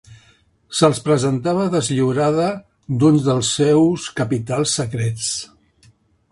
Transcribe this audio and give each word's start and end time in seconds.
Se'ls 0.77 1.01
presentava 1.07 1.65
deslliurada 1.75 2.47
d'un 3.03 3.21
dels 3.29 3.53
seus 3.61 4.09
capitals 4.23 4.77
secrets. 4.81 5.33